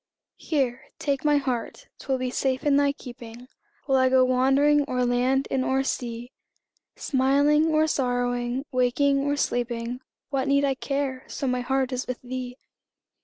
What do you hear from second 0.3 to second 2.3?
Here, take my heart 'twill